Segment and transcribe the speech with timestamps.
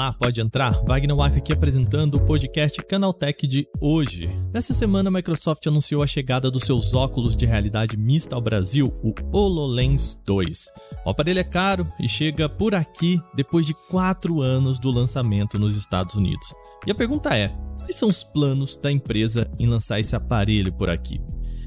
[0.00, 0.72] Olá, pode entrar.
[0.84, 4.28] Wagner Waka aqui apresentando o podcast Canaltech de hoje.
[4.52, 8.92] Nessa semana, a Microsoft anunciou a chegada dos seus óculos de realidade mista ao Brasil,
[9.02, 10.68] o HoloLens 2.
[11.04, 15.76] O aparelho é caro e chega por aqui depois de quatro anos do lançamento nos
[15.76, 16.54] Estados Unidos.
[16.86, 20.88] E a pergunta é: quais são os planos da empresa em lançar esse aparelho por
[20.88, 21.20] aqui?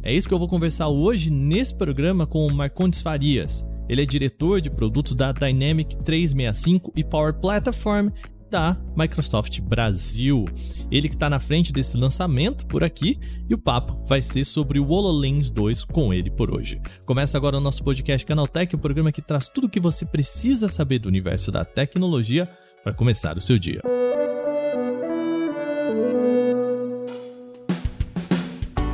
[0.03, 3.65] É isso que eu vou conversar hoje nesse programa com o Marcondes Farias.
[3.87, 8.09] Ele é diretor de produtos da Dynamic 365 e Power Platform
[8.51, 10.43] da Microsoft Brasil.
[10.91, 13.17] Ele que está na frente desse lançamento por aqui
[13.49, 16.81] e o papo vai ser sobre o HoloLens 2 com ele por hoje.
[17.05, 20.67] Começa agora o nosso podcast Canaltech, o programa que traz tudo o que você precisa
[20.67, 22.45] saber do universo da tecnologia
[22.83, 23.81] para começar o seu dia.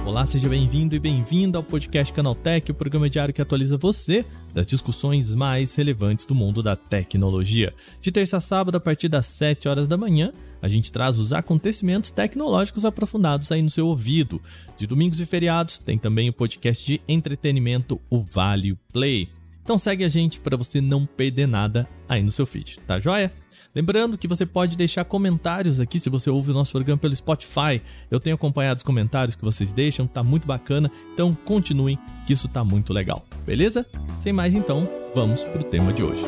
[0.09, 4.65] Olá, seja bem-vindo e bem-vinda ao podcast Canaltech, o programa diário que atualiza você das
[4.65, 7.71] discussões mais relevantes do mundo da tecnologia.
[8.01, 11.31] De terça a sábado, a partir das 7 horas da manhã, a gente traz os
[11.31, 14.41] acontecimentos tecnológicos aprofundados aí no seu ouvido.
[14.75, 19.29] De domingos e feriados, tem também o podcast de entretenimento, o Vale Play.
[19.63, 23.31] Então segue a gente para você não perder nada aí no seu feed, tá joia?
[23.73, 27.81] Lembrando que você pode deixar comentários aqui se você ouve o nosso programa pelo Spotify.
[28.09, 30.91] Eu tenho acompanhado os comentários que vocês deixam, tá muito bacana.
[31.13, 33.23] Então continuem, que isso tá muito legal.
[33.45, 33.85] Beleza?
[34.17, 36.23] Sem mais então, vamos pro tema de hoje.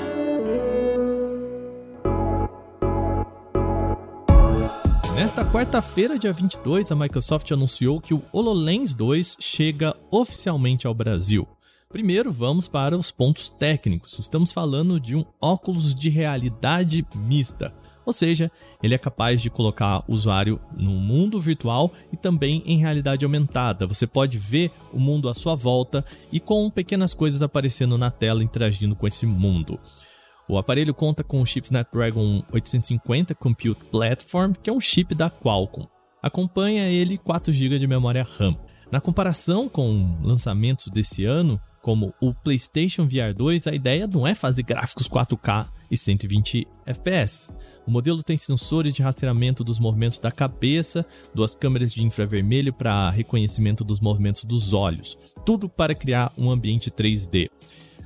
[5.16, 11.47] Nesta quarta-feira, dia 22, a Microsoft anunciou que o HoloLens 2 chega oficialmente ao Brasil.
[11.92, 14.17] Primeiro, vamos para os pontos técnicos.
[14.17, 17.73] Estamos falando de um óculos de realidade mista.
[18.06, 18.50] Ou seja,
[18.81, 23.86] ele é capaz de colocar o usuário no mundo virtual e também em realidade aumentada.
[23.86, 28.44] Você pode ver o mundo à sua volta e com pequenas coisas aparecendo na tela
[28.44, 29.78] interagindo com esse mundo.
[30.47, 35.29] O aparelho conta com o chip Snapdragon 850 Compute Platform, que é um chip da
[35.29, 35.88] Qualcomm.
[36.23, 38.56] Acompanha ele 4 GB de memória RAM.
[38.91, 44.36] Na comparação com lançamentos desse ano, como o PlayStation VR 2, a ideia não é
[44.36, 47.53] fazer gráficos 4K e 120 FPS.
[47.86, 53.09] O modelo tem sensores de rastreamento dos movimentos da cabeça, duas câmeras de infravermelho para
[53.09, 57.50] reconhecimento dos movimentos dos olhos, tudo para criar um ambiente 3D.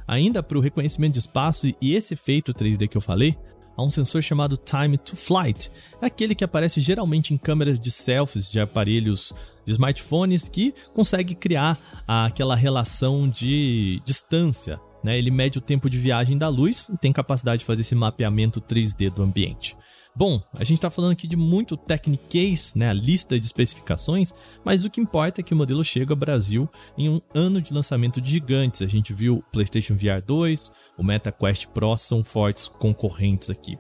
[0.08, 3.38] Ainda para o reconhecimento de espaço e esse efeito 3D que eu falei,
[3.76, 5.70] há um sensor chamado Time to Flight,
[6.02, 9.34] é aquele que aparece geralmente em câmeras de selfies de aparelhos
[9.66, 14.80] de smartphones que consegue criar aquela relação de distância.
[15.04, 15.18] Né?
[15.18, 18.62] Ele mede o tempo de viagem da luz e tem capacidade de fazer esse mapeamento
[18.62, 19.76] 3D do ambiente.
[20.18, 24.34] Bom, a gente está falando aqui de muito Techniques, né, a lista de especificações,
[24.64, 27.74] mas o que importa é que o modelo chega ao Brasil em um ano de
[27.74, 28.82] lançamento de gigantes.
[28.82, 33.78] A gente viu o PlayStation VR 2, o Meta Quest Pro são fortes concorrentes aqui.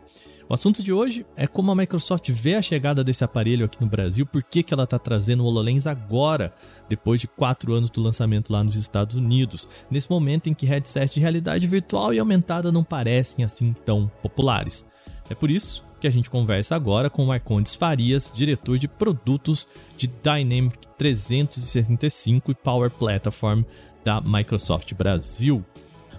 [0.47, 3.87] O assunto de hoje é como a Microsoft vê a chegada desse aparelho aqui no
[3.87, 6.53] Brasil, por que, que ela está trazendo o HoloLens agora,
[6.87, 11.15] depois de quatro anos do lançamento lá nos Estados Unidos, nesse momento em que headsets
[11.15, 14.85] de realidade virtual e aumentada não parecem assim tão populares.
[15.31, 19.67] É por isso que a gente conversa agora com o Marcondes Farias, diretor de produtos
[19.97, 23.63] de Dynamic 365 e Power Platform
[24.03, 25.65] da Microsoft Brasil.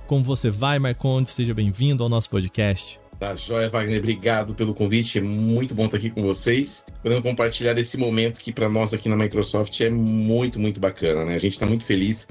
[0.09, 1.32] Como você vai, Marcondes?
[1.32, 3.05] Seja bem-vindo ao nosso podcast.
[3.19, 3.99] Tá joia, Wagner.
[3.99, 5.19] Obrigado pelo convite.
[5.19, 9.09] É muito bom estar aqui com vocês, podendo compartilhar esse momento que para nós aqui
[9.09, 11.34] na Microsoft é muito, muito bacana, né?
[11.34, 12.28] A gente está muito feliz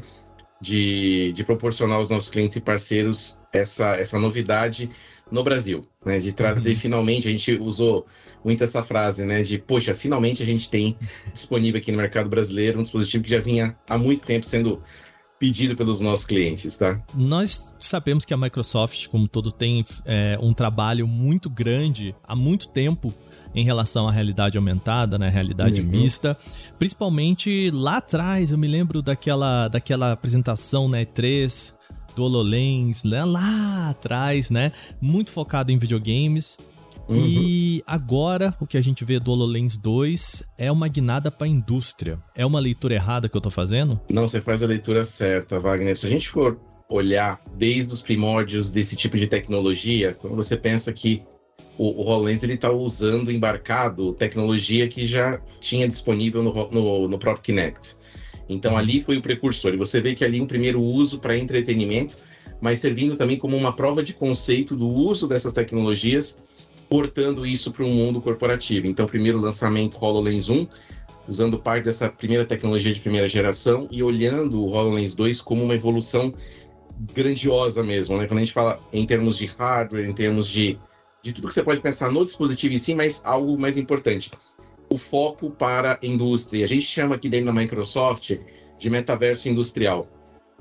[0.61, 4.89] de, de proporcionar aos nossos clientes e parceiros essa, essa novidade
[5.31, 6.19] no Brasil, né?
[6.19, 6.79] De trazer uhum.
[6.79, 8.05] finalmente, a gente usou
[8.43, 9.41] muito essa frase, né?
[9.41, 10.95] De, poxa, finalmente a gente tem
[11.33, 14.83] disponível aqui no mercado brasileiro um dispositivo que já vinha há muito tempo sendo
[15.39, 17.01] pedido pelos nossos clientes, tá?
[17.13, 22.67] Nós sabemos que a Microsoft, como todo, tem é, um trabalho muito grande há muito
[22.69, 23.13] tempo
[23.53, 25.87] em relação à realidade aumentada, né, realidade uhum.
[25.87, 26.37] mista.
[26.77, 31.73] Principalmente lá atrás, eu me lembro daquela, daquela apresentação na né, E3
[32.15, 36.57] do HoloLens, né, lá atrás, né, muito focado em videogames.
[37.07, 37.15] Uhum.
[37.17, 41.49] E agora o que a gente vê do HoloLens 2 é uma guinada para a
[41.49, 42.17] indústria.
[42.35, 43.99] É uma leitura errada que eu tô fazendo?
[44.09, 45.97] Não, você faz a leitura certa, Wagner.
[45.97, 46.59] Se a gente for
[46.89, 51.23] olhar desde os primórdios desse tipo de tecnologia, quando você pensa que
[51.77, 57.19] o, o HoloLens ele está usando embarcado tecnologia que já tinha disponível no, no, no
[57.19, 57.95] próprio Kinect.
[58.47, 58.77] Então uhum.
[58.77, 59.73] ali foi o precursor.
[59.73, 62.17] E você vê que ali um primeiro uso para entretenimento,
[62.61, 66.41] mas servindo também como uma prova de conceito do uso dessas tecnologias
[66.89, 68.87] portando isso para o mundo corporativo.
[68.87, 70.67] Então, primeiro lançamento HoloLens 1,
[71.27, 75.73] usando parte dessa primeira tecnologia de primeira geração e olhando o HoloLens 2 como uma
[75.73, 76.31] evolução
[77.13, 78.27] grandiosa mesmo, né?
[78.27, 80.79] Quando a gente fala em termos de hardware, em termos de,
[81.21, 84.31] de tudo que você pode pensar no dispositivo em si, mas algo mais importante,
[84.89, 86.63] o foco para a indústria.
[86.63, 88.37] A gente chama aqui dentro da Microsoft
[88.77, 90.07] de metaverso industrial.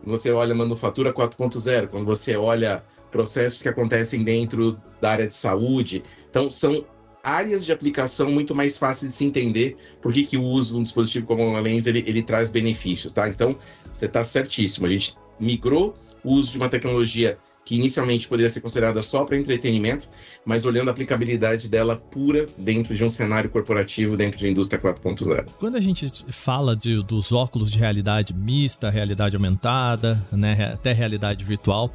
[0.02, 2.82] Quando você olha manufatura 4.0, quando você olha
[3.14, 6.84] processos que acontecem dentro da área de saúde, então são
[7.22, 10.80] áreas de aplicação muito mais fáceis de se entender por que, que o uso de
[10.80, 13.28] um dispositivo como o Lens ele, ele traz benefícios, tá?
[13.28, 13.56] Então,
[13.92, 14.86] você está certíssimo.
[14.86, 15.94] A gente migrou
[16.24, 20.10] o uso de uma tecnologia que inicialmente poderia ser considerada só para entretenimento,
[20.44, 25.46] mas olhando a aplicabilidade dela pura dentro de um cenário corporativo, dentro de indústria 4.0.
[25.58, 31.44] Quando a gente fala de, dos óculos de realidade mista, realidade aumentada, né, até realidade
[31.44, 31.90] virtual,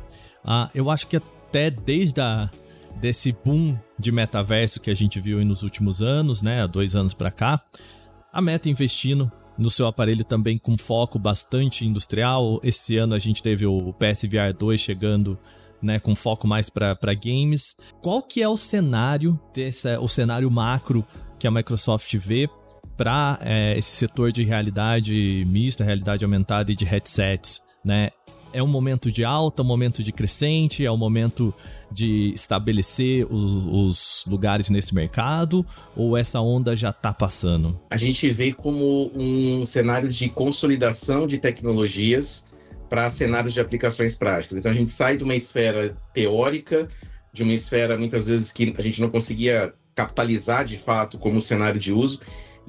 [0.46, 2.50] uh, eu acho que até desde a,
[3.00, 7.14] desse boom de metaverso que a gente viu nos últimos anos, né, há dois anos
[7.14, 7.62] para cá,
[8.32, 12.60] a Meta investindo no seu aparelho também com foco bastante industrial.
[12.64, 15.38] Esse ano a gente teve o PSVR 2 chegando
[15.82, 17.76] né, com foco mais para games.
[18.02, 21.06] Qual que é o cenário desse, o cenário macro
[21.38, 22.50] que a Microsoft vê
[22.96, 28.10] para é, esse setor de realidade mista, realidade aumentada e de headsets, né?
[28.54, 31.54] É um momento de alta, um momento de crescente, é um momento
[31.92, 35.66] de estabelecer os, os lugares nesse mercado
[35.96, 37.80] ou essa onda já está passando?
[37.90, 42.48] A gente vê como um cenário de consolidação de tecnologias
[42.90, 44.58] para cenários de aplicações práticas.
[44.58, 46.88] Então a gente sai de uma esfera teórica,
[47.32, 51.80] de uma esfera muitas vezes que a gente não conseguia capitalizar de fato como cenário
[51.80, 52.20] de uso,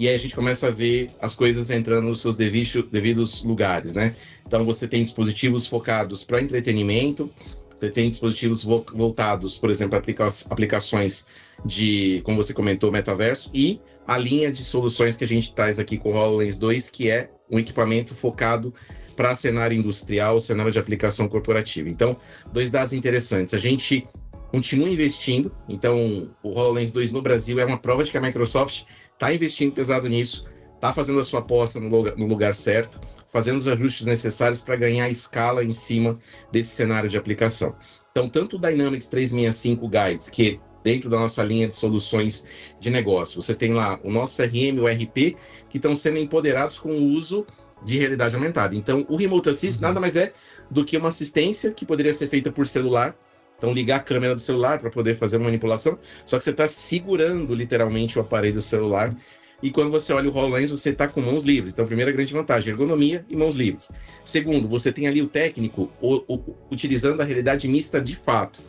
[0.01, 4.15] e aí a gente começa a ver as coisas entrando nos seus devidos lugares, né?
[4.47, 7.31] Então você tem dispositivos focados para entretenimento,
[7.77, 11.27] você tem dispositivos voltados, por exemplo, aplica aplicações
[11.67, 15.99] de, como você comentou, metaverso, e a linha de soluções que a gente traz aqui
[15.99, 18.73] com o HoloLens 2, que é um equipamento focado
[19.15, 21.91] para cenário industrial, cenário de aplicação corporativa.
[21.91, 22.17] Então,
[22.55, 23.53] dois dados interessantes.
[23.53, 24.09] A gente
[24.51, 28.85] continua investindo, então o HoloLens 2 no Brasil é uma prova de que a Microsoft
[29.21, 33.01] está investindo pesado nisso, está fazendo a sua aposta no lugar, no lugar certo
[33.31, 36.19] fazendo os ajustes necessários para ganhar escala em cima
[36.53, 37.75] desse cenário de aplicação.
[38.11, 42.47] Então, tanto o Dynamics 365 Guides, que dentro da nossa linha de soluções
[42.81, 45.37] de negócio, você tem lá o nosso CRM, o RP,
[45.69, 47.47] que estão sendo empoderados com o uso
[47.85, 48.75] de realidade aumentada.
[48.75, 49.89] Então, o Remote Assist uhum.
[49.89, 50.33] nada mais é
[50.71, 53.17] do que uma assistência que poderia ser feita por celular.
[53.61, 56.67] Então, ligar a câmera do celular para poder fazer uma manipulação, só que você está
[56.67, 59.15] segurando literalmente o aparelho celular
[59.63, 61.75] e quando você olha o HoloLens, você está com mãos livres.
[61.75, 63.91] Então, primeira grande vantagem, ergonomia e mãos livres.
[64.25, 68.63] Segundo, você tem ali o técnico o, o, utilizando a realidade mista de fato.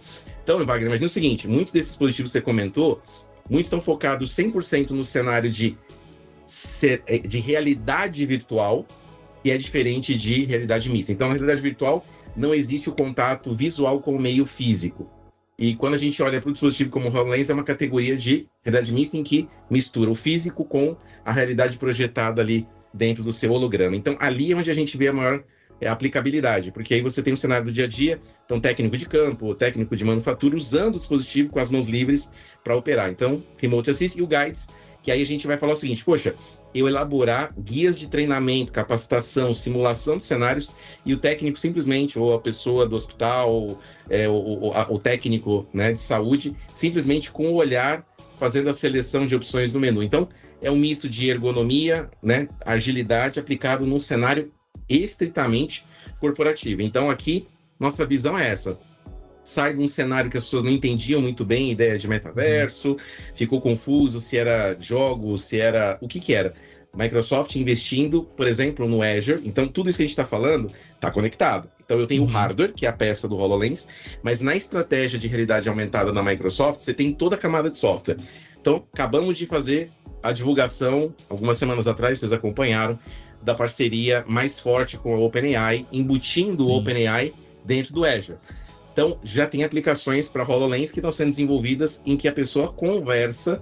[0.43, 3.01] Então, Wagner, imagina o seguinte, muitos desses dispositivos que você comentou,
[3.49, 5.77] muitos estão focados 100% no cenário de,
[7.07, 8.85] é, de realidade virtual,
[9.43, 11.11] e é diferente de realidade mista.
[11.11, 12.05] Então, na realidade virtual,
[12.35, 15.09] não existe o contato visual com o meio físico.
[15.57, 18.47] E quando a gente olha para o dispositivo como o HoloLens, é uma categoria de
[18.63, 23.51] realidade mista em que mistura o físico com a realidade projetada ali dentro do seu
[23.51, 23.95] holograma.
[23.95, 25.43] Então, ali é onde a gente vê a maior
[25.79, 29.05] é, aplicabilidade, porque aí você tem um cenário do dia a dia, então técnico de
[29.05, 32.31] campo, técnico de manufatura, usando o dispositivo com as mãos livres
[32.63, 33.09] para operar.
[33.09, 34.67] Então, Remote Assist e o Guides,
[35.01, 36.35] que aí a gente vai falar o seguinte, poxa,
[36.73, 40.71] eu elaborar guias de treinamento, capacitação, simulação de cenários
[41.05, 45.67] e o técnico simplesmente, ou a pessoa do hospital, é, o, o, a, o, técnico
[45.73, 48.05] né, de saúde, simplesmente com o olhar
[48.39, 50.01] fazendo a seleção de opções no menu.
[50.01, 50.27] Então,
[50.61, 54.51] é um misto de ergonomia, né, agilidade aplicado num cenário
[54.87, 55.85] estritamente
[56.19, 56.81] corporativo.
[56.81, 57.47] Então, aqui,
[57.79, 58.79] nossa visão é essa
[59.51, 62.97] sai de um cenário que as pessoas não entendiam muito bem a ideia de metaverso,
[63.35, 65.97] ficou confuso se era jogos, se era.
[66.01, 66.53] o que que era.
[66.95, 69.41] Microsoft investindo, por exemplo, no Azure.
[69.45, 71.69] Então, tudo isso que a gente está falando está conectado.
[71.83, 72.31] Então, eu tenho o uhum.
[72.31, 73.87] hardware, que é a peça do HoloLens,
[74.21, 78.17] mas na estratégia de realidade aumentada da Microsoft, você tem toda a camada de software.
[78.59, 79.91] Então, acabamos de fazer
[80.21, 82.99] a divulgação, algumas semanas atrás, vocês acompanharam,
[83.41, 86.71] da parceria mais forte com a OpenAI, embutindo Sim.
[86.71, 87.33] o OpenAI
[87.65, 88.37] dentro do Azure.
[89.01, 93.59] Então, já tem aplicações para HoloLens que estão sendo desenvolvidas em que a pessoa conversa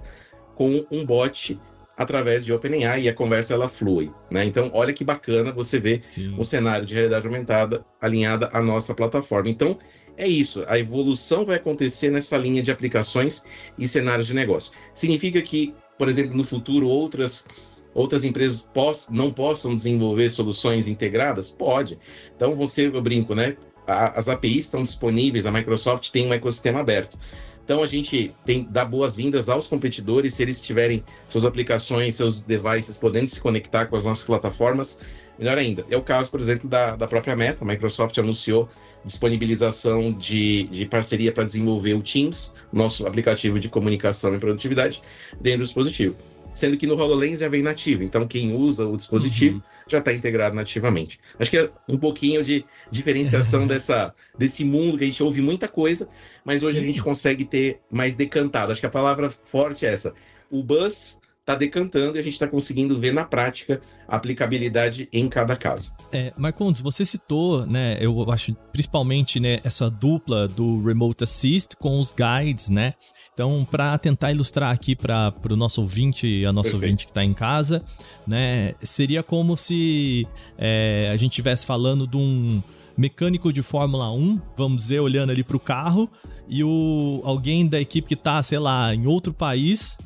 [0.54, 1.58] com um bot
[1.96, 4.44] através de OpenAI e a conversa ela flui, né?
[4.44, 6.02] Então, olha que bacana você ver
[6.38, 9.48] um cenário de realidade aumentada alinhada à nossa plataforma.
[9.48, 9.78] Então,
[10.14, 13.42] é isso, a evolução vai acontecer nessa linha de aplicações
[13.78, 14.72] e cenários de negócio.
[14.92, 17.46] Significa que, por exemplo, no futuro outras
[17.94, 21.50] outras empresas poss não possam desenvolver soluções integradas?
[21.50, 21.98] Pode.
[22.36, 23.56] Então, você, eu brinco, né?
[23.90, 27.18] As APIs estão disponíveis, a Microsoft tem um ecossistema aberto.
[27.64, 32.96] Então a gente tem dá boas-vindas aos competidores se eles tiverem suas aplicações, seus devices
[32.96, 34.98] podendo se conectar com as nossas plataformas.
[35.38, 35.86] melhor ainda.
[35.88, 37.62] É o caso, por exemplo, da, da própria Meta.
[37.62, 38.68] A Microsoft anunciou
[39.04, 45.00] disponibilização de, de parceria para desenvolver o Teams, nosso aplicativo de comunicação e produtividade,
[45.40, 46.16] dentro do dispositivo.
[46.52, 49.62] Sendo que no HoloLens já vem nativo, então quem usa o dispositivo uhum.
[49.86, 51.20] já está integrado nativamente.
[51.38, 55.68] Acho que é um pouquinho de diferenciação dessa, desse mundo que a gente ouve muita
[55.68, 56.08] coisa,
[56.44, 56.82] mas hoje Sim.
[56.82, 58.72] a gente consegue ter mais decantado.
[58.72, 60.12] Acho que a palavra forte é essa.
[60.50, 65.28] O buzz está decantando e a gente está conseguindo ver na prática a aplicabilidade em
[65.28, 65.92] cada caso.
[66.12, 71.98] É, Marcondes, você citou, né, eu acho principalmente né, essa dupla do Remote Assist com
[72.00, 72.94] os guides, né?
[73.40, 76.84] Então, para tentar ilustrar aqui para o nosso ouvinte, a nossa Perfeito.
[76.84, 77.82] ouvinte que está em casa,
[78.26, 80.28] né, seria como se
[80.58, 82.62] é, a gente estivesse falando de um
[82.98, 86.06] mecânico de Fórmula 1, vamos dizer, olhando ali para o carro,
[86.46, 89.96] e o, alguém da equipe que está, sei lá, em outro país,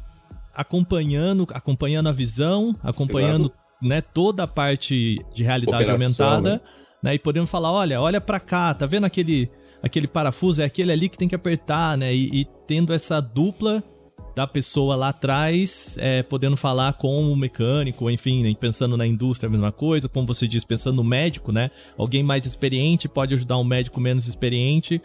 [0.54, 3.50] acompanhando, acompanhando a visão, acompanhando
[3.82, 6.62] né, toda a parte de realidade Operação, aumentada,
[7.02, 7.10] né?
[7.10, 7.14] né?
[7.16, 9.50] E podemos falar, olha, olha para cá, tá vendo aquele
[9.84, 12.12] aquele parafuso é aquele ali que tem que apertar, né?
[12.14, 13.84] E, e tendo essa dupla
[14.34, 19.46] da pessoa lá atrás, é, podendo falar com o mecânico, enfim, né, pensando na indústria
[19.46, 21.70] a mesma coisa, como você disse, pensando no médico, né?
[21.98, 25.00] Alguém mais experiente pode ajudar um médico menos experiente.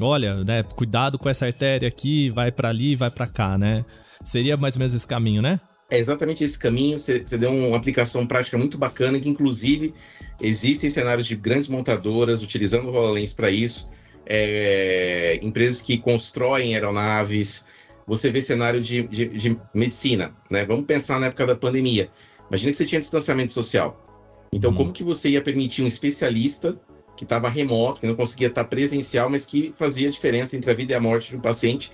[0.00, 3.84] Olha, né, cuidado com essa artéria aqui, vai para ali, vai para cá, né?
[4.22, 5.60] Seria mais ou menos esse caminho, né?
[5.90, 6.96] É exatamente esse caminho.
[6.96, 9.92] Você, você deu uma aplicação prática muito bacana, que inclusive
[10.40, 13.90] existem cenários de grandes montadoras utilizando o HoloLens para isso.
[14.32, 17.66] É, empresas que constroem aeronaves.
[18.06, 20.64] Você vê cenário de, de, de, medicina, né?
[20.64, 22.08] Vamos pensar na época da pandemia.
[22.48, 24.06] Imagina que você tinha distanciamento social.
[24.52, 24.74] Então, hum.
[24.74, 26.80] como que você ia permitir um especialista
[27.16, 30.92] que estava remoto, que não conseguia estar presencial, mas que fazia diferença entre a vida
[30.92, 31.92] e a morte de um paciente,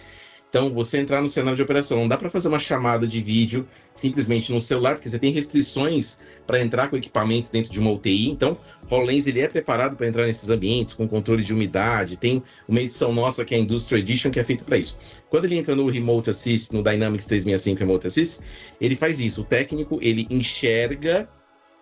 [0.56, 3.68] então, você entrar no cenário de operação, não dá para fazer uma chamada de vídeo
[3.94, 8.30] simplesmente no celular, porque você tem restrições para entrar com equipamentos dentro de uma UTI.
[8.30, 8.56] Então,
[8.90, 12.16] HoloLens ele é preparado para entrar nesses ambientes com controle de umidade.
[12.16, 14.96] Tem uma edição nossa que é a Industrial Edition que é feita para isso.
[15.28, 18.40] Quando ele entra no Remote Assist, no Dynamics 365 Remote Assist,
[18.80, 19.42] ele faz isso.
[19.42, 21.28] O técnico ele enxerga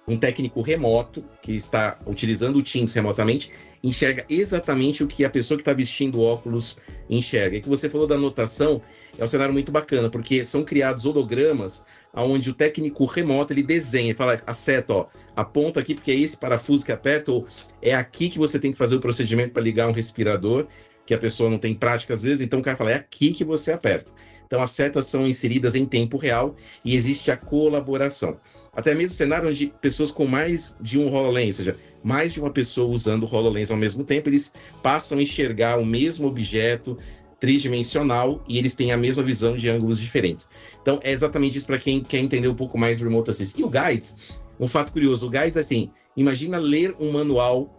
[0.07, 3.51] um técnico remoto que está utilizando o Teams remotamente
[3.83, 7.57] enxerga exatamente o que a pessoa que está vestindo óculos enxerga.
[7.57, 8.81] E que você falou da anotação,
[9.19, 11.85] é um cenário muito bacana, porque são criados hologramas
[12.15, 15.07] onde o técnico remoto ele desenha, ele fala, acerta, ó,
[15.37, 17.47] aponta aqui porque é esse parafuso que aperta, ou
[17.83, 20.67] é aqui que você tem que fazer o procedimento para ligar um respirador,
[21.05, 23.45] que a pessoa não tem prática às vezes, então o cara fala, é aqui que
[23.45, 24.11] você aperta.
[24.47, 28.39] Então as setas são inseridas em tempo real e existe a colaboração.
[28.77, 32.51] Até mesmo cenário onde pessoas com mais de um HoloLens, ou seja, mais de uma
[32.51, 34.53] pessoa usando o HoloLens ao mesmo tempo, eles
[34.83, 36.97] passam a enxergar o mesmo objeto
[37.39, 40.49] tridimensional e eles têm a mesma visão de ângulos diferentes.
[40.81, 43.61] Então é exatamente isso para quem quer entender um pouco mais do Remote Assist.
[43.61, 47.71] E o Guides, um fato curioso, o Guides assim, imagina ler um manual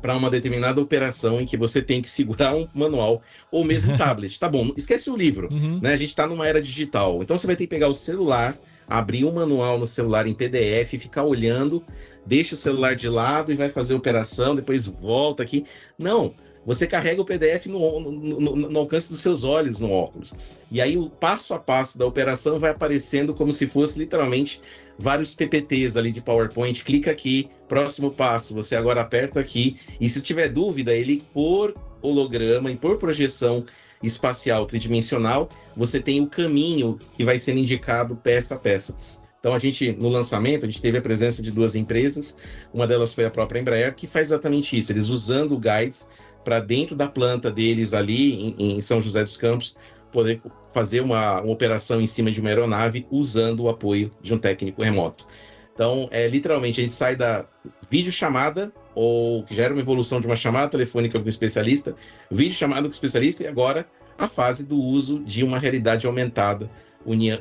[0.00, 4.38] para uma determinada operação em que você tem que segurar um manual ou mesmo tablet.
[4.38, 5.78] Tá bom, esquece o livro, uhum.
[5.80, 5.92] né?
[5.92, 7.22] A gente está numa era digital.
[7.22, 8.58] Então você vai ter que pegar o celular,
[8.90, 11.82] abrir um manual no celular em PDF, ficar olhando,
[12.26, 15.64] deixa o celular de lado e vai fazer a operação, depois volta aqui.
[15.96, 16.34] Não,
[16.66, 20.34] você carrega o PDF no, no, no, no, alcance dos seus olhos no óculos.
[20.70, 24.60] E aí o passo a passo da operação vai aparecendo como se fosse literalmente
[24.98, 26.84] vários PPTs ali de PowerPoint.
[26.84, 29.78] Clica aqui, próximo passo, você agora aperta aqui.
[30.00, 33.64] E se tiver dúvida, ele por holograma e por projeção
[34.02, 38.96] espacial tridimensional, você tem o caminho que vai sendo indicado peça a peça.
[39.38, 42.36] Então a gente no lançamento a gente teve a presença de duas empresas,
[42.72, 46.08] uma delas foi a própria Embraer que faz exatamente isso, eles usando guides
[46.44, 49.76] para dentro da planta deles ali em, em, São José dos Campos
[50.10, 50.42] poder
[50.72, 54.82] fazer uma, uma operação em cima de uma aeronave usando o apoio de um técnico
[54.82, 55.26] remoto.
[55.72, 57.46] Então, é literalmente a gente sai da
[57.88, 61.96] videochamada ou que já era uma evolução de uma chamada telefônica com especialista,
[62.30, 63.88] vídeo chamada com especialista e agora
[64.18, 66.70] a fase do uso de uma realidade aumentada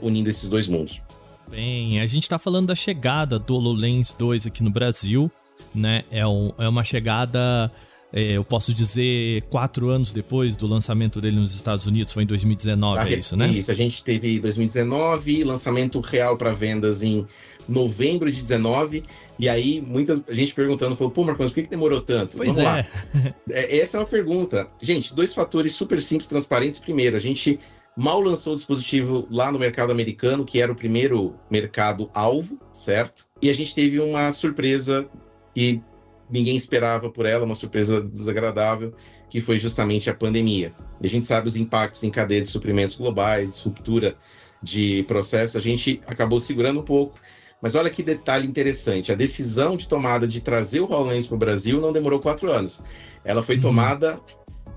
[0.01, 1.01] unindo esses dois mundos.
[1.49, 5.29] Bem, a gente está falando da chegada do HoloLens 2 aqui no Brasil,
[5.75, 6.05] né?
[6.09, 7.69] É, um, é uma chegada
[8.11, 12.25] é, eu posso dizer, quatro anos depois do lançamento dele nos Estados Unidos, foi em
[12.25, 13.47] 2019, ah, é isso, né?
[13.49, 17.25] Isso, a gente teve 2019, lançamento real para vendas em
[17.67, 19.03] novembro de 19,
[19.37, 22.37] e aí muita gente perguntando, falou, pô, Marcos, por que, que demorou tanto?
[22.37, 22.63] Pois Vamos é.
[22.63, 22.87] lá.
[23.51, 23.77] é.
[23.77, 24.67] Essa é uma pergunta.
[24.81, 26.79] Gente, dois fatores super simples, transparentes.
[26.79, 27.59] Primeiro, a gente
[27.95, 33.27] mal lançou o dispositivo lá no mercado americano, que era o primeiro mercado alvo, certo?
[33.41, 35.07] E a gente teve uma surpresa
[35.53, 35.81] que
[36.29, 38.93] ninguém esperava por ela, uma surpresa desagradável,
[39.29, 40.73] que foi justamente a pandemia.
[41.01, 44.15] E a gente sabe os impactos em cadeia de suprimentos globais, ruptura
[44.61, 47.17] de processo, a gente acabou segurando um pouco,
[47.61, 51.37] Mas olha que detalhe interessante: a decisão de tomada de trazer o HoloLens para o
[51.37, 52.81] Brasil não demorou quatro anos.
[53.23, 53.61] Ela foi uhum.
[53.61, 54.19] tomada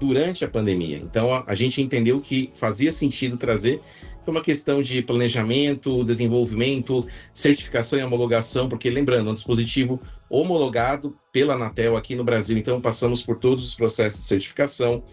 [0.01, 0.99] durante a pandemia.
[0.99, 3.81] Então a, a gente entendeu que fazia sentido trazer
[4.25, 10.01] foi uma questão de planejamento, desenvolvimento, certificação e homologação, porque lembrando, é um dispositivo
[10.33, 15.05] homologado pela Anatel aqui no Brasil, então passamos por todos os processos de certificação,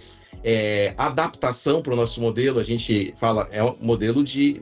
[0.41, 4.61] é, adaptação para o nosso modelo, a gente fala, é um modelo de,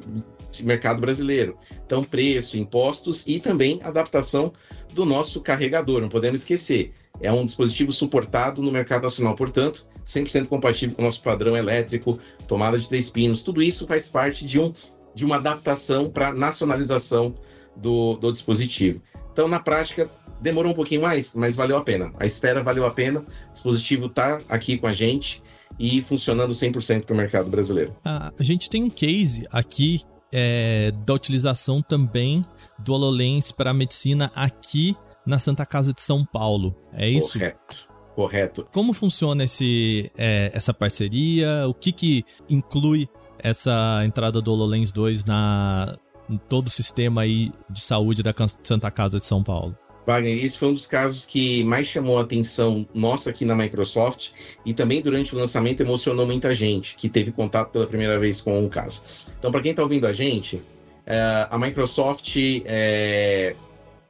[0.51, 1.55] de mercado brasileiro.
[1.85, 4.51] Então, preço, impostos e também adaptação
[4.95, 6.91] do nosso carregador, não podemos esquecer.
[7.21, 12.17] É um dispositivo suportado no mercado nacional, portanto, 100% compatível com o nosso padrão elétrico,
[12.47, 13.43] tomada de três pinos.
[13.43, 14.73] Tudo isso faz parte de, um,
[15.13, 17.35] de uma adaptação para nacionalização
[17.75, 18.99] do, do dispositivo.
[19.31, 20.09] Então, na prática,
[20.41, 22.11] demorou um pouquinho mais, mas valeu a pena.
[22.19, 23.19] A espera valeu a pena.
[23.19, 25.41] O dispositivo está aqui com a gente
[25.79, 27.95] e funcionando 100% para o mercado brasileiro.
[28.03, 30.01] a gente tem um case aqui
[30.31, 32.45] é, da utilização também
[32.79, 36.75] do HoloLens para a medicina aqui na Santa Casa de São Paulo.
[36.93, 37.33] É isso?
[37.33, 37.87] Correto.
[38.15, 38.67] Correto.
[38.71, 41.67] Como funciona esse, é, essa parceria?
[41.67, 45.95] O que, que inclui essa entrada do HoloLens 2 na,
[46.27, 49.77] em todo o sistema aí de saúde da Santa Casa de São Paulo?
[50.07, 54.29] Wagner, esse foi um dos casos que mais chamou a atenção nossa aqui na Microsoft
[54.65, 58.65] e também durante o lançamento emocionou muita gente que teve contato pela primeira vez com
[58.65, 59.03] o caso.
[59.37, 60.63] Então, para quem está ouvindo a gente,
[61.05, 62.35] é, a Microsoft
[62.65, 63.53] é,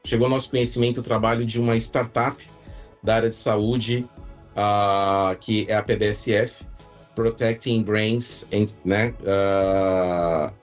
[0.05, 2.43] chegou ao nosso conhecimento o trabalho de uma startup
[3.01, 4.07] da área de saúde,
[4.51, 6.63] uh, que é a PBSF,
[7.15, 8.47] Protecting Brains,
[8.85, 9.15] né?
[9.21, 10.53] Uh,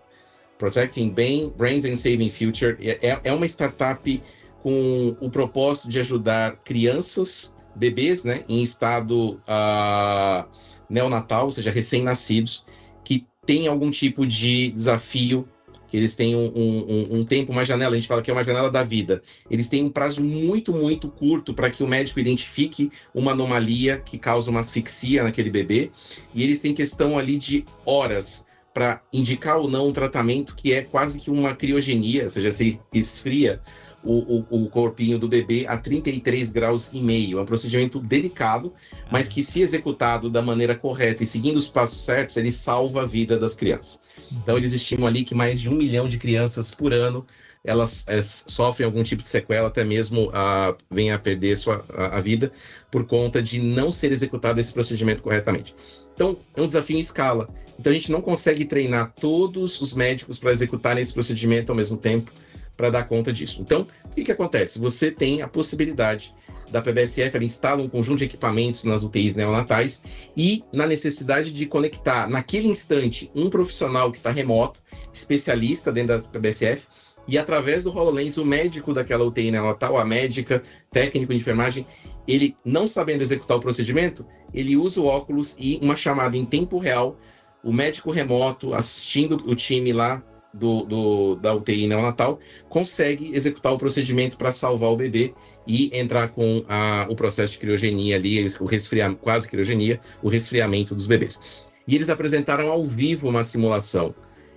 [0.59, 2.77] Protecting Brains and Saving Future.
[2.81, 4.23] É, é uma startup
[4.65, 10.49] com o propósito de ajudar crianças, bebês, né, em estado uh,
[10.89, 12.65] neonatal, ou seja, recém-nascidos,
[13.05, 15.47] que têm algum tipo de desafio
[15.87, 18.43] que eles têm um, um, um, tempo, uma janela, a gente fala que é uma
[18.43, 19.23] janela da vida.
[19.51, 24.19] Eles têm um prazo muito, muito curto para que o médico identifique uma anomalia que
[24.19, 25.91] causa uma asfixia naquele bebê,
[26.35, 30.81] e eles têm questão ali de horas para indicar ou não um tratamento que é
[30.81, 33.61] quase que uma criogenia, ou seja, se esfria
[34.05, 37.39] o, o, o, corpinho do bebê a 33 graus e meio.
[37.39, 38.73] É um procedimento delicado,
[39.11, 43.07] mas que se executado da maneira correta e seguindo os passos certos, ele salva a
[43.07, 44.01] vida das crianças.
[44.31, 47.25] Então eles estimam ali que mais de um milhão de crianças por ano
[47.65, 52.19] elas é, sofrem algum tipo de sequela, até mesmo a, vêm a perder sua, a,
[52.19, 52.53] a, vida
[52.91, 55.75] por conta de não ser executado esse procedimento corretamente.
[56.13, 57.49] Então, é um desafio em escala.
[57.79, 61.97] Então, a gente não consegue treinar todos os médicos para executarem esse procedimento ao mesmo
[61.97, 62.31] tempo
[62.77, 63.61] para dar conta disso.
[63.61, 64.79] Então, o que, que acontece?
[64.79, 66.35] Você tem a possibilidade
[66.71, 70.03] da PBSF, ela instala um conjunto de equipamentos nas UTIs neonatais
[70.37, 74.81] e na necessidade de conectar naquele instante um profissional que está remoto,
[75.13, 76.87] especialista dentro da PBSF,
[77.27, 81.87] e através do HoloLens, o médico daquela UTI neonatal, a médica, técnico de enfermagem,
[82.27, 86.79] ele não sabendo executar o procedimento, ele usa o óculos e uma chamada em tempo
[86.79, 87.17] real,
[87.63, 90.23] o médico remoto assistindo o time lá
[90.55, 92.39] do, do, da UTI neonatal
[92.69, 95.35] consegue executar o procedimento para salvar o bebê
[95.67, 100.95] e entrar com a, o processo de criogenia ali, o resfriamento, quase criogenia, o resfriamento
[100.95, 101.41] dos bebês.
[101.87, 104.15] E eles apresentaram ao vivo uma simulação.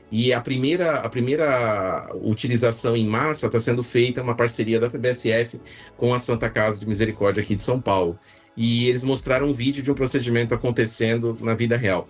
[0.09, 5.59] E a primeira, a primeira utilização em massa está sendo feita uma parceria da PBSF
[5.97, 8.17] com a Santa Casa de Misericórdia aqui de São Paulo.
[8.55, 12.07] E eles mostraram um vídeo de um procedimento acontecendo na vida real.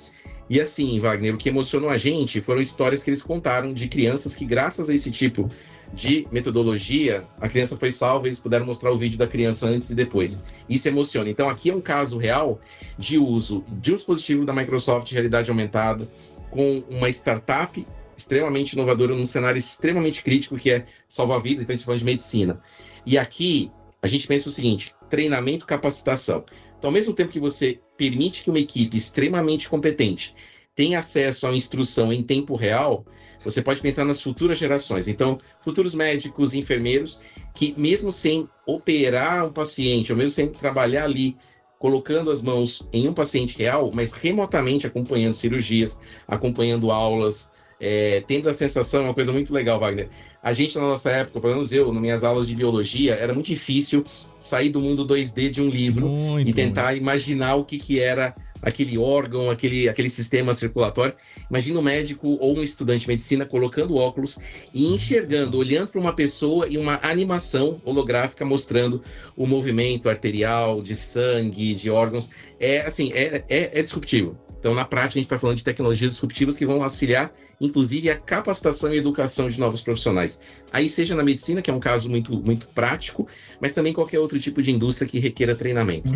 [0.50, 4.36] E assim, Wagner, o que emocionou a gente foram histórias que eles contaram de crianças
[4.36, 5.50] que, graças a esse tipo
[5.94, 9.90] de metodologia, a criança foi salva e eles puderam mostrar o vídeo da criança antes
[9.90, 10.44] e depois.
[10.70, 11.30] Isso emociona.
[11.30, 12.60] Então, aqui é um caso real
[12.98, 16.10] de uso de um dispositivo da Microsoft de realidade aumentada
[16.50, 21.78] com uma startup extremamente inovadora num cenário extremamente crítico que é salvar vidas, então a
[21.78, 22.62] gente tá falando de medicina.
[23.06, 26.44] E aqui a gente pensa o seguinte: treinamento, capacitação.
[26.78, 30.36] Então, ao mesmo tempo que você permite que uma equipe extremamente competente
[30.76, 33.06] tenha acesso à instrução em tempo real,
[33.44, 35.08] você pode pensar nas futuras gerações.
[35.08, 37.20] Então, futuros médicos, enfermeiros,
[37.54, 41.36] que mesmo sem operar um paciente, ou mesmo sem trabalhar ali,
[41.80, 48.50] colocando as mãos em um paciente real, mas remotamente acompanhando cirurgias, acompanhando aulas, é, tendo
[48.50, 50.10] a sensação, uma coisa muito legal, Wagner.
[50.48, 53.48] A gente, na nossa época, pelo menos eu, nas minhas aulas de biologia, era muito
[53.48, 54.06] difícil
[54.40, 56.50] sair do mundo 2D de um livro muito.
[56.50, 61.14] e tentar imaginar o que, que era aquele órgão, aquele, aquele sistema circulatório.
[61.50, 64.40] Imagina um médico ou um estudante de medicina colocando óculos
[64.74, 69.02] e enxergando, olhando para uma pessoa e uma animação holográfica mostrando
[69.36, 72.30] o movimento arterial, de sangue, de órgãos.
[72.58, 74.38] É assim, é, é, é disruptivo.
[74.60, 78.18] Então, na prática, a gente está falando de tecnologias disruptivas que vão auxiliar, inclusive, a
[78.18, 80.40] capacitação e educação de novos profissionais.
[80.72, 83.28] Aí, seja na medicina, que é um caso muito, muito prático,
[83.62, 86.12] mas também qualquer outro tipo de indústria que requeira treinamento.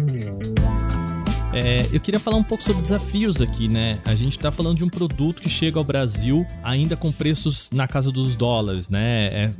[1.54, 3.99] É, eu queria falar um pouco sobre desafios aqui, né?
[4.06, 7.88] A gente está falando de um produto que chega ao Brasil ainda com preços na
[7.88, 9.27] casa dos dólares, né?
[9.27, 9.54] É,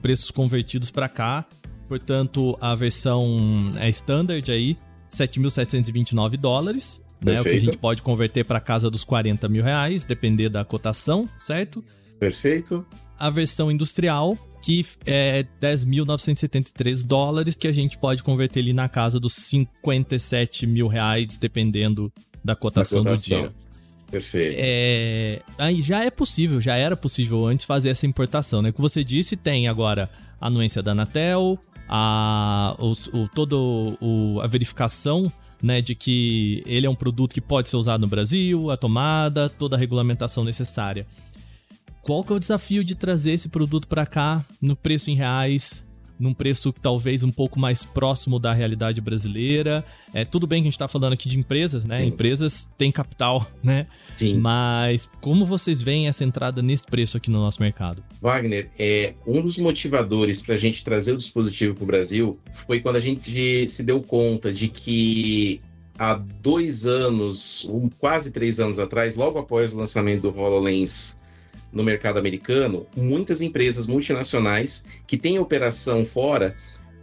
[0.00, 1.44] preços convertidos para cá.
[1.88, 4.76] Portanto, a versão é standard aí,
[5.10, 7.40] 7.729 dólares né?
[7.40, 11.28] O que a gente pode converter para casa dos 40 mil reais, depender da cotação,
[11.38, 11.84] certo?
[12.18, 12.84] Perfeito.
[13.18, 19.20] A versão industrial, que é 10.973 dólares, que a gente pode converter ali na casa
[19.20, 22.12] dos 57 mil reais, dependendo
[22.44, 23.42] da cotação, da cotação.
[23.42, 23.54] do dia.
[24.10, 24.54] Perfeito.
[24.58, 28.70] É, aí já é possível, já era possível antes fazer essa importação, né?
[28.70, 31.58] Como você disse, tem agora a anuência da Anatel,
[31.88, 37.40] a, o, o, todo o, a verificação né, de que ele é um produto que
[37.40, 41.06] pode ser usado no Brasil, a tomada, toda a regulamentação necessária.
[42.02, 45.86] Qual que é o desafio de trazer esse produto para cá no preço em reais,
[46.22, 49.84] num preço talvez um pouco mais próximo da realidade brasileira.
[50.14, 51.98] É tudo bem que a gente está falando aqui de empresas, né?
[51.98, 52.06] Sim.
[52.06, 53.88] Empresas têm capital, né?
[54.16, 54.38] Sim.
[54.38, 58.04] Mas como vocês veem essa entrada nesse preço aqui no nosso mercado?
[58.22, 62.78] Wagner, é um dos motivadores para a gente trazer o dispositivo para o Brasil foi
[62.78, 65.60] quando a gente se deu conta de que
[65.98, 71.18] há dois anos, um, quase três anos atrás, logo após o lançamento do HoloLens
[71.72, 76.56] no mercado americano, muitas empresas multinacionais que têm operação fora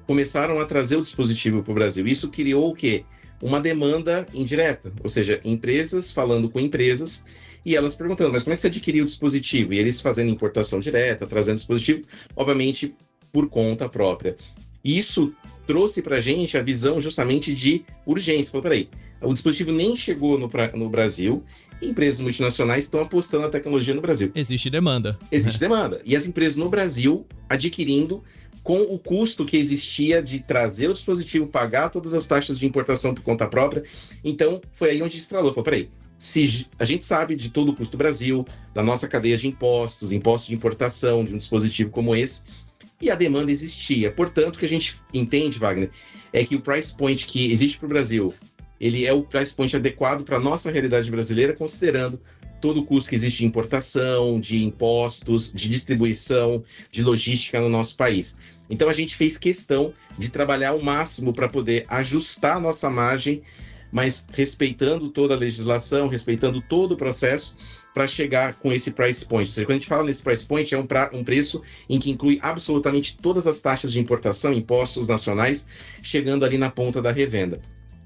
[0.07, 2.07] começaram a trazer o dispositivo para o Brasil.
[2.07, 3.03] Isso criou o quê?
[3.41, 7.25] Uma demanda indireta, ou seja, empresas falando com empresas
[7.65, 9.73] e elas perguntando, mas como é que você adquiriu o dispositivo?
[9.73, 12.01] E eles fazendo importação direta, trazendo o dispositivo,
[12.35, 12.93] obviamente
[13.31, 14.35] por conta própria.
[14.83, 15.33] Isso
[15.67, 18.51] trouxe para a gente a visão justamente de urgência.
[18.51, 18.89] Falou, peraí,
[19.21, 21.43] o dispositivo nem chegou no, pra, no Brasil
[21.81, 24.31] empresas multinacionais estão apostando na tecnologia no Brasil.
[24.35, 25.17] Existe demanda.
[25.31, 26.01] Existe demanda.
[26.05, 28.23] E as empresas no Brasil adquirindo
[28.63, 33.13] com o custo que existia de trazer o dispositivo, pagar todas as taxas de importação
[33.13, 33.83] por conta própria.
[34.23, 35.51] Então, foi aí onde estralou.
[35.51, 35.89] Falou, peraí,
[36.19, 40.11] se a gente sabe de todo o custo do Brasil, da nossa cadeia de impostos,
[40.11, 42.41] impostos de importação de um dispositivo como esse,
[43.01, 44.11] e a demanda existia.
[44.11, 45.89] Portanto, o que a gente entende, Wagner,
[46.31, 48.33] é que o price point que existe para o Brasil
[48.79, 52.19] ele é o price point adequado para a nossa realidade brasileira, considerando
[52.61, 57.95] todo o custo que existe de importação, de impostos, de distribuição, de logística no nosso
[57.95, 58.37] país.
[58.69, 63.41] Então a gente fez questão de trabalhar o máximo para poder ajustar a nossa margem,
[63.91, 67.55] mas respeitando toda a legislação, respeitando todo o processo
[67.93, 69.49] para chegar com esse price point.
[69.49, 71.99] Ou seja, quando a gente fala nesse price point, é um, pra, um preço em
[71.99, 75.67] que inclui absolutamente todas as taxas de importação, impostos nacionais,
[76.01, 77.59] chegando ali na ponta da revenda.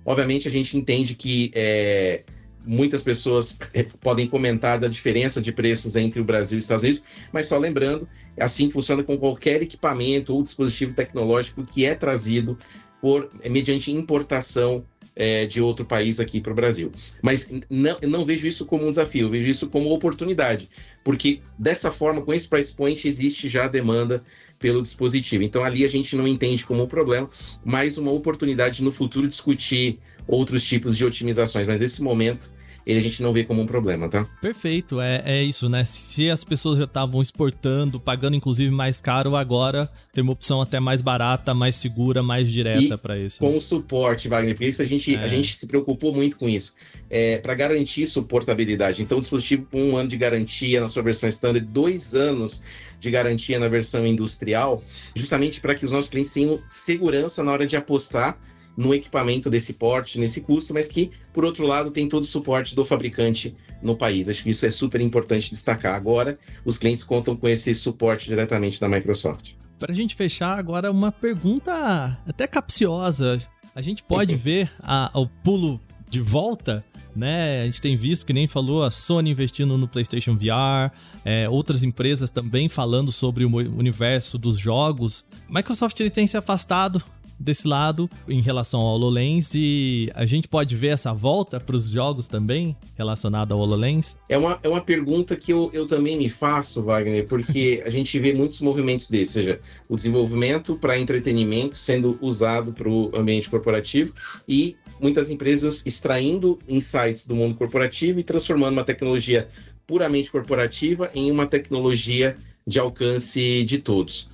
[0.06, 2.24] Obviamente, a gente entende que é,
[2.66, 3.58] muitas pessoas
[4.02, 7.58] podem comentar da diferença de preços entre o Brasil e os Estados Unidos, mas só
[7.58, 8.08] lembrando,
[8.40, 12.58] assim funciona com qualquer equipamento ou dispositivo tecnológico que é trazido
[13.02, 16.92] por é, mediante importação é, de outro país aqui para o Brasil.
[17.22, 20.70] Mas não, não vejo isso como um desafio, vejo isso como oportunidade,
[21.04, 24.24] porque dessa forma, com esse price point, existe já a demanda
[24.60, 25.44] pelo dispositivo.
[25.44, 27.30] Então ali a gente não entende como um problema,
[27.66, 31.68] mas uma oportunidade no futuro discutir outros tipos de otimizações.
[31.68, 32.52] Mas nesse momento
[32.86, 34.26] ele a gente não vê como um problema, tá?
[34.42, 35.86] Perfeito, é, é isso, né?
[35.86, 40.80] Se as pessoas já estavam exportando, pagando inclusive mais caro, agora tem uma opção até
[40.80, 43.40] mais barata, mais segura, mais direta para isso.
[43.40, 43.60] Com né?
[43.60, 45.20] suporte, Wagner, porque isso a gente, é.
[45.20, 46.74] a gente se preocupou muito com isso.
[47.10, 49.04] É, para garantir suportabilidade.
[49.04, 52.64] Então, o dispositivo com um ano de garantia na sua versão standard, dois anos
[53.00, 54.84] de garantia na versão industrial,
[55.16, 58.40] justamente para que os nossos clientes tenham segurança na hora de apostar
[58.76, 62.76] no equipamento desse porte, nesse custo, mas que, por outro lado, tem todo o suporte
[62.76, 64.30] do fabricante no país.
[64.30, 65.96] Acho que isso é super importante destacar.
[65.96, 69.54] Agora, os clientes contam com esse suporte diretamente da Microsoft.
[69.80, 73.40] Para a gente fechar agora, uma pergunta até capciosa.
[73.76, 76.84] A gente pode ver a, o pulo de volta
[77.16, 77.62] né?
[77.62, 80.92] A gente tem visto, que nem falou, a Sony investindo no PlayStation VR,
[81.24, 85.26] é, outras empresas também falando sobre o universo dos jogos.
[85.48, 87.04] Microsoft ele tem se afastado
[87.40, 91.92] desse lado em relação ao HoloLens e a gente pode ver essa volta para os
[91.92, 94.18] jogos também relacionada ao HoloLens?
[94.30, 98.18] É uma, é uma pergunta que eu, eu também me faço, Wagner, porque a gente
[98.20, 104.14] vê muitos movimentos desses, seja, o desenvolvimento para entretenimento sendo usado para o ambiente corporativo
[104.48, 109.48] e muitas empresas extraindo insights do mundo corporativo e transformando uma tecnologia
[109.86, 114.32] puramente corporativa em uma tecnologia de alcance de todos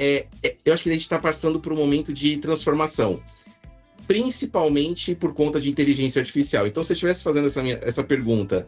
[0.00, 3.20] é, é, eu acho que a gente está passando por um momento de transformação.
[4.10, 6.66] principalmente por conta de inteligência artificial.
[6.66, 8.66] Então, se eu estivesse fazendo essa, minha, essa pergunta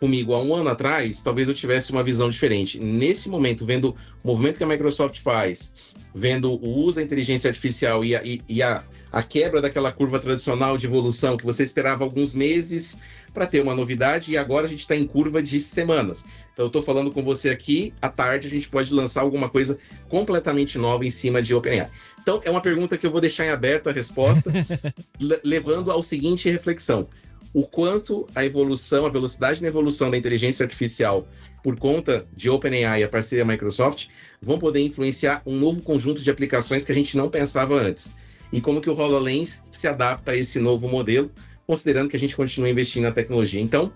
[0.00, 2.80] comigo há um ano atrás, talvez eu tivesse uma visão diferente.
[2.80, 5.74] Nesse momento, vendo o movimento que a Microsoft faz,
[6.12, 10.18] vendo o uso da inteligência artificial e a, e, e a, a quebra daquela curva
[10.18, 12.98] tradicional de evolução que você esperava alguns meses
[13.32, 16.24] para ter uma novidade, e agora a gente está em curva de semanas.
[16.60, 19.78] Então, eu estou falando com você aqui, à tarde a gente pode lançar alguma coisa
[20.10, 21.88] completamente nova em cima de OpenAI.
[22.20, 24.52] Então, é uma pergunta que eu vou deixar em aberto a resposta,
[25.42, 27.08] levando ao seguinte reflexão.
[27.54, 31.26] O quanto a evolução, a velocidade na evolução da inteligência artificial
[31.62, 34.08] por conta de OpenAI e a parceria Microsoft
[34.42, 38.14] vão poder influenciar um novo conjunto de aplicações que a gente não pensava antes.
[38.52, 41.30] E como que o HoloLens se adapta a esse novo modelo,
[41.66, 43.62] considerando que a gente continua investindo na tecnologia.
[43.62, 43.90] Então,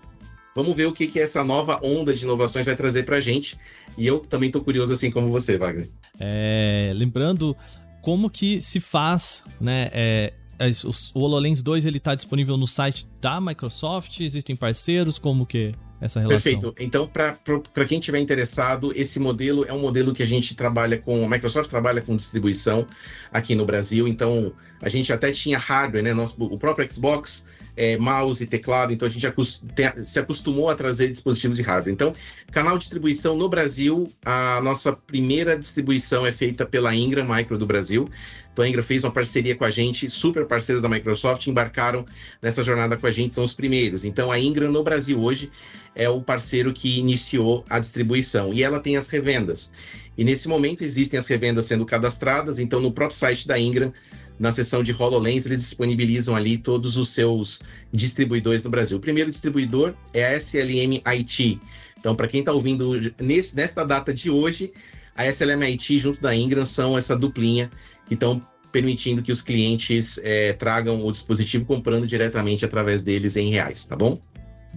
[0.55, 3.59] vamos ver o que, que essa nova onda de inovações vai trazer para a gente.
[3.97, 5.89] E eu também estou curioso, assim como você, Wagner.
[6.19, 7.55] É, lembrando
[8.01, 9.89] como que se faz, né?
[9.91, 10.71] É, é
[11.13, 16.19] o HoloLens 2 ele está disponível no site da Microsoft, existem parceiros, como que essa
[16.19, 16.59] relação?
[16.59, 16.75] Perfeito.
[16.79, 21.25] Então, para quem tiver interessado, esse modelo é um modelo que a gente trabalha com,
[21.25, 22.87] a Microsoft trabalha com distribuição
[23.31, 26.13] aqui no Brasil, então a gente até tinha hardware, né?
[26.13, 29.27] Nosso, o próprio Xbox é, mouse e teclado, então a gente
[30.03, 31.93] se acostumou a trazer dispositivos de hardware.
[31.93, 32.13] Então,
[32.51, 37.65] canal de distribuição no Brasil, a nossa primeira distribuição é feita pela Ingram Micro do
[37.65, 38.09] Brasil.
[38.53, 42.05] Então, a Ingram fez uma parceria com a gente, super parceiros da Microsoft, embarcaram
[42.41, 44.05] nessa jornada com a gente, são os primeiros.
[44.05, 45.51] Então, a Ingram no Brasil hoje
[45.93, 49.71] é o parceiro que iniciou a distribuição e ela tem as revendas.
[50.17, 53.91] E nesse momento existem as revendas sendo cadastradas, então no próprio site da Ingram
[54.37, 58.97] na seção de HoloLens, eles disponibilizam ali todos os seus distribuidores no Brasil.
[58.97, 61.59] O primeiro distribuidor é a SLM IT.
[61.97, 64.71] Então, para quem está ouvindo nesse, nesta data de hoje,
[65.15, 67.71] a SLM IT junto da Ingram são essa duplinha
[68.07, 73.49] que estão permitindo que os clientes é, tragam o dispositivo comprando diretamente através deles em
[73.49, 74.19] reais, tá bom?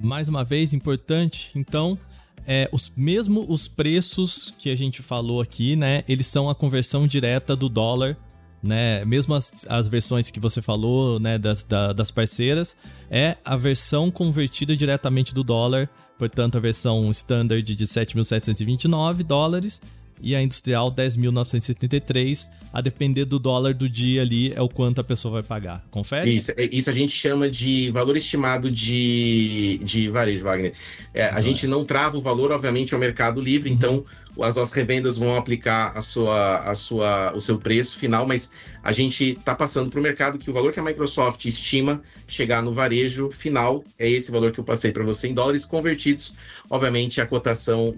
[0.01, 1.99] Mais uma vez, importante, então,
[2.47, 6.05] é, os, mesmo os preços que a gente falou aqui, né?
[6.09, 8.16] Eles são a conversão direta do dólar
[8.62, 9.05] né?
[9.05, 12.77] Mesmo as, as versões que você falou, né, das, da, das parceiras,
[13.11, 19.81] é a versão convertida diretamente do dólar, portanto a versão standard de 7.729 dólares
[20.21, 25.05] e a industrial 10.973, a depender do dólar do dia ali é o quanto a
[25.05, 25.85] pessoa vai pagar.
[25.90, 26.31] Confere?
[26.31, 30.73] Isso, é, isso a gente chama de valor estimado de, de varejo, Wagner.
[31.14, 33.77] É, a gente não trava o valor, obviamente, ao mercado livre, uhum.
[33.77, 34.05] então
[34.40, 38.50] as nossas revendas vão aplicar a sua, a sua, o seu preço final, mas
[38.82, 42.62] a gente está passando para o mercado que o valor que a Microsoft estima chegar
[42.62, 46.36] no varejo final é esse valor que eu passei para você em dólares convertidos,
[46.70, 47.94] obviamente a cotação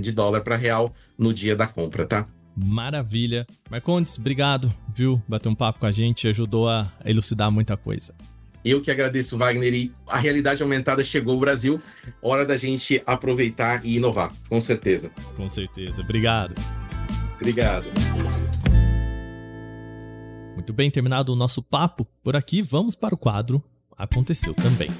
[0.00, 2.28] de dólar para real no dia da compra, tá?
[2.56, 3.46] Maravilha.
[3.68, 5.20] Marcondes, obrigado, viu?
[5.26, 8.14] Bater um papo com a gente, ajudou a elucidar muita coisa.
[8.64, 11.80] Eu que agradeço, Wagner, e a realidade aumentada chegou ao Brasil.
[12.22, 15.10] Hora da gente aproveitar e inovar, com certeza.
[15.36, 16.00] Com certeza.
[16.00, 16.54] Obrigado.
[17.36, 17.86] Obrigado.
[20.54, 23.62] Muito bem, terminado o nosso papo por aqui, vamos para o quadro
[23.96, 24.90] Aconteceu também.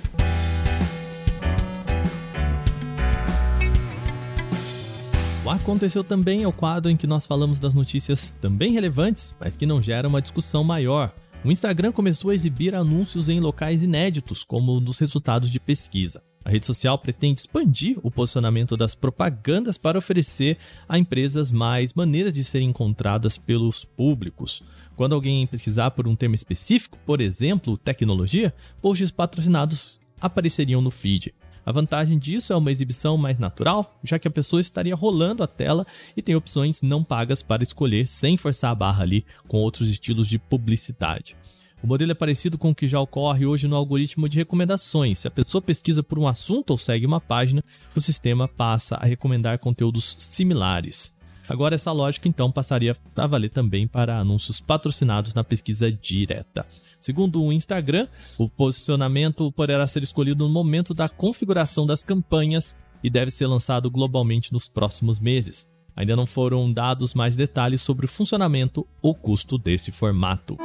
[5.44, 9.56] O Aconteceu Também é o quadro em que nós falamos das notícias também relevantes, mas
[9.56, 11.14] que não geram uma discussão maior.
[11.44, 16.22] O Instagram começou a exibir anúncios em locais inéditos, como nos resultados de pesquisa.
[16.42, 20.56] A rede social pretende expandir o posicionamento das propagandas para oferecer
[20.88, 24.62] a empresas mais maneiras de serem encontradas pelos públicos.
[24.96, 31.34] Quando alguém pesquisar por um tema específico, por exemplo, tecnologia, posts patrocinados apareceriam no feed.
[31.66, 35.46] A vantagem disso é uma exibição mais natural, já que a pessoa estaria rolando a
[35.46, 39.88] tela e tem opções não pagas para escolher sem forçar a barra ali com outros
[39.88, 41.36] estilos de publicidade.
[41.82, 45.18] O modelo é parecido com o que já ocorre hoje no algoritmo de recomendações.
[45.18, 47.62] Se a pessoa pesquisa por um assunto ou segue uma página,
[47.94, 51.14] o sistema passa a recomendar conteúdos similares.
[51.48, 56.66] Agora, essa lógica então passaria a valer também para anúncios patrocinados na pesquisa direta.
[56.98, 63.10] Segundo o Instagram, o posicionamento poderá ser escolhido no momento da configuração das campanhas e
[63.10, 65.68] deve ser lançado globalmente nos próximos meses.
[65.94, 70.56] Ainda não foram dados mais detalhes sobre o funcionamento ou custo desse formato.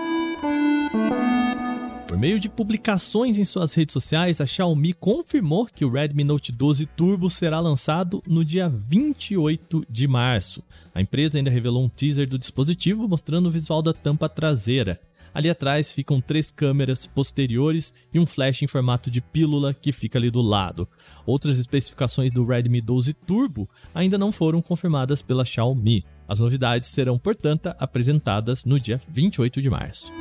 [2.10, 6.52] Por meio de publicações em suas redes sociais, a Xiaomi confirmou que o Redmi Note
[6.52, 10.64] 12 Turbo será lançado no dia 28 de março.
[10.92, 15.00] A empresa ainda revelou um teaser do dispositivo mostrando o visual da tampa traseira.
[15.32, 20.18] Ali atrás ficam três câmeras posteriores e um flash em formato de pílula que fica
[20.18, 20.88] ali do lado.
[21.28, 26.04] Outras especificações do Redmi 12 Turbo ainda não foram confirmadas pela Xiaomi.
[26.28, 30.12] As novidades serão, portanto, apresentadas no dia 28 de março.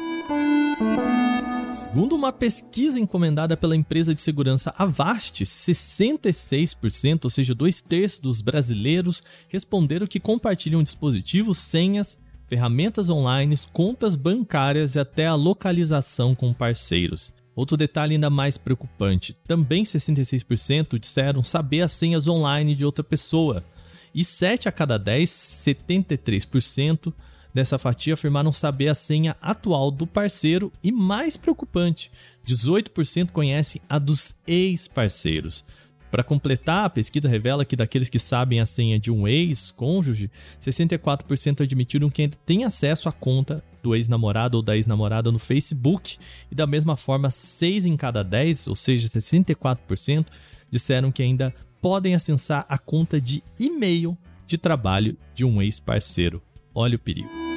[1.79, 8.41] Segundo uma pesquisa encomendada pela empresa de segurança Avast, 66%, ou seja, dois terços dos
[8.41, 16.53] brasileiros responderam que compartilham dispositivos, senhas, ferramentas online, contas bancárias e até a localização com
[16.53, 17.33] parceiros.
[17.55, 23.65] Outro detalhe ainda mais preocupante: também 66% disseram saber as senhas online de outra pessoa,
[24.13, 27.15] e 7 a cada 10, 73%,
[27.59, 32.09] dessa fatia afirmaram saber a senha atual do parceiro e mais preocupante,
[32.47, 35.65] 18% conhecem a dos ex-parceiros.
[36.09, 41.63] Para completar, a pesquisa revela que daqueles que sabem a senha de um ex-cônjuge, 64%
[41.63, 46.17] admitiram que ainda tem acesso à conta do ex-namorado ou da ex-namorada no Facebook,
[46.53, 50.27] e da mesma forma, 6 em cada 10, ou seja, 64%,
[50.71, 54.17] disseram que ainda podem acessar a conta de e-mail
[54.47, 56.41] de trabalho de um ex-parceiro.
[56.73, 57.48] Olha o perigo.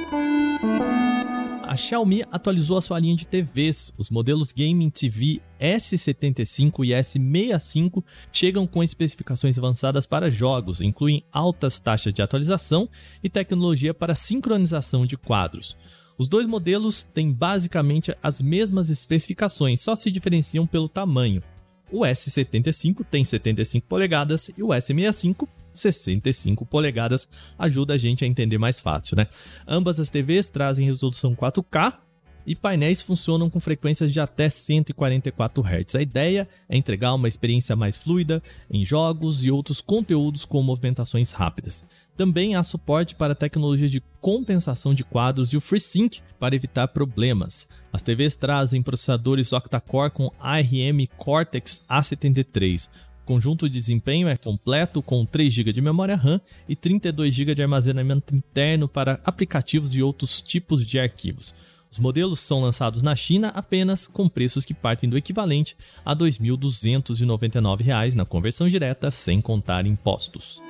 [1.72, 3.94] A Xiaomi atualizou a sua linha de TVs.
[3.96, 11.78] Os modelos Gaming TV S75 e S65 chegam com especificações avançadas para jogos, incluem altas
[11.78, 12.90] taxas de atualização
[13.24, 15.74] e tecnologia para sincronização de quadros.
[16.18, 21.42] Os dois modelos têm basicamente as mesmas especificações, só se diferenciam pelo tamanho.
[21.90, 28.58] O S75 tem 75 polegadas e o S65 65 polegadas ajuda a gente a entender
[28.58, 29.26] mais fácil, né?
[29.66, 31.98] Ambas as TVs trazem resolução 4K
[32.46, 35.94] e painéis funcionam com frequências de até 144 Hz.
[35.94, 41.32] A ideia é entregar uma experiência mais fluida em jogos e outros conteúdos com movimentações
[41.32, 41.84] rápidas.
[42.16, 47.66] Também há suporte para tecnologias de compensação de quadros e o FreeSync para evitar problemas.
[47.92, 55.02] As TVs trazem processadores octa-core com ARM Cortex A73, o conjunto de desempenho é completo
[55.02, 60.02] com 3 GB de memória RAM e 32 GB de armazenamento interno para aplicativos e
[60.02, 61.54] outros tipos de arquivos.
[61.90, 66.20] Os modelos são lançados na China apenas com preços que partem do equivalente a R$
[66.20, 70.62] 2.299 na conversão direta, sem contar impostos.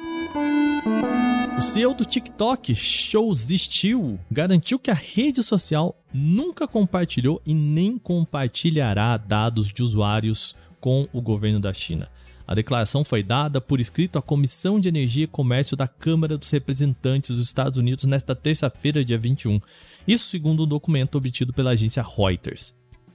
[1.57, 9.17] O CEO do TikTok, Showzistil, garantiu que a rede social nunca compartilhou e nem compartilhará
[9.17, 12.11] dados de usuários com o governo da China.
[12.47, 16.51] A declaração foi dada por escrito à Comissão de Energia e Comércio da Câmara dos
[16.51, 19.61] Representantes dos Estados Unidos nesta terça-feira, dia 21.
[20.07, 22.75] Isso segundo um documento obtido pela agência Reuters.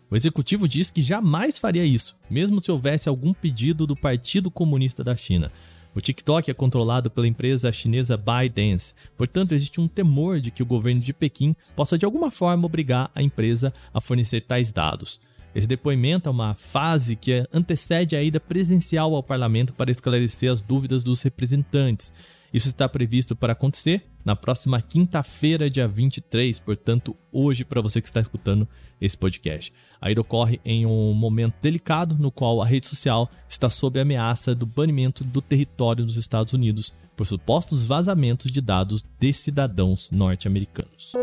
[0.09, 5.03] O executivo diz que jamais faria isso, mesmo se houvesse algum pedido do Partido Comunista
[5.03, 5.51] da China.
[5.93, 10.65] O TikTok é controlado pela empresa chinesa ByteDance, portanto existe um temor de que o
[10.65, 15.19] governo de Pequim possa de alguma forma obrigar a empresa a fornecer tais dados.
[15.57, 20.61] Esse depoimento é uma fase que antecede a ida presencial ao parlamento para esclarecer as
[20.61, 22.13] dúvidas dos representantes.
[22.53, 28.07] Isso está previsto para acontecer na próxima quinta-feira, dia 23, portanto, hoje, para você que
[28.07, 28.67] está escutando
[29.01, 29.73] esse podcast.
[29.99, 34.53] A ida ocorre em um momento delicado no qual a rede social está sob ameaça
[34.53, 41.13] do banimento do território dos Estados Unidos por supostos vazamentos de dados de cidadãos norte-americanos.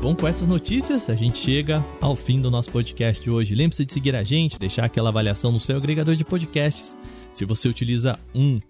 [0.00, 3.56] Bom, com essas notícias, a gente chega ao fim do nosso podcast hoje.
[3.56, 6.96] Lembre-se de seguir a gente, deixar aquela avaliação no seu agregador de podcasts.
[7.32, 8.60] Se você utiliza um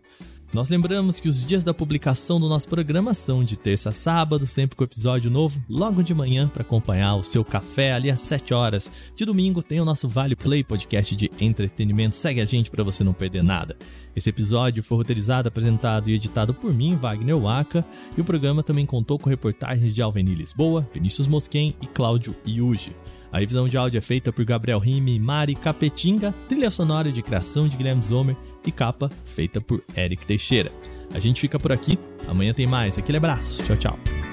[0.52, 4.46] nós lembramos que os dias da publicação do nosso programa são de terça a sábado,
[4.46, 8.54] sempre com episódio novo, logo de manhã para acompanhar o seu café ali às 7
[8.54, 8.90] horas.
[9.14, 12.16] De domingo tem o nosso Vale Play podcast de entretenimento.
[12.16, 13.76] Segue a gente para você não perder nada.
[14.16, 17.84] Esse episódio foi roteirizado, apresentado e editado por mim, Wagner Waka,
[18.16, 22.96] e o programa também contou com reportagens de Alveni Lisboa, Vinícius Mosquen e Cláudio Iugi.
[23.30, 27.22] A revisão de áudio é feita por Gabriel Rime e Mari Capetinga, trilha sonora de
[27.22, 28.34] criação de Guilherme Zomer
[28.68, 30.70] e capa feita por Eric Teixeira.
[31.12, 32.98] A gente fica por aqui, amanhã tem mais.
[32.98, 34.27] Aquele abraço, tchau, tchau.